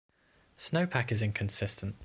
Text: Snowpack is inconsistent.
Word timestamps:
Snowpack 0.57 1.11
is 1.11 1.21
inconsistent. 1.21 1.95